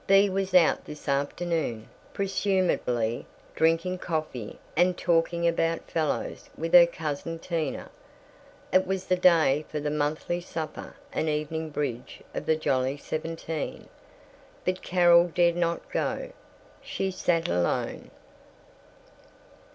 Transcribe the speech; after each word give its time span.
Bea 0.07 0.31
was 0.31 0.55
out 0.55 0.83
this 0.85 1.07
afternoon 1.07 1.87
presumably 2.11 3.27
drinking 3.53 3.99
coffee 3.99 4.57
and 4.75 4.97
talking 4.97 5.47
about 5.47 5.91
"fellows" 5.91 6.49
with 6.57 6.73
her 6.73 6.87
cousin 6.87 7.37
Tina. 7.37 7.87
It 8.73 8.87
was 8.87 9.05
the 9.05 9.15
day 9.15 9.63
for 9.69 9.79
the 9.79 9.91
monthly 9.91 10.41
supper 10.41 10.95
and 11.13 11.29
evening 11.29 11.69
bridge 11.69 12.23
of 12.33 12.47
the 12.47 12.55
Jolly 12.55 12.97
Seventeen, 12.97 13.89
but 14.65 14.81
Carol 14.81 15.27
dared 15.27 15.55
not 15.55 15.87
go. 15.91 16.31
She 16.81 17.11
sat 17.11 17.47
alone. 17.47 18.09